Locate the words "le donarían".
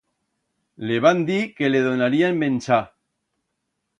1.75-2.41